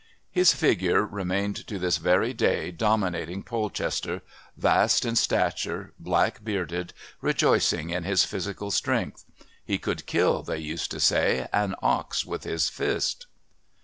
[0.31, 4.23] His figure remained to this very day dominating Polchester,
[4.57, 9.25] vast in stature, black bearded, rejoicing in his physical strength.
[9.63, 13.27] He could kill, they used to say, an ox with his fist....